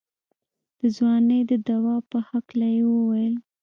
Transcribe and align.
د 0.79 0.81
ځوانۍ 0.95 1.39
د 1.51 1.51
دوا 1.69 1.95
په 2.09 2.17
هکله 2.29 2.67
يې 2.75 2.83
وويل. 2.93 3.33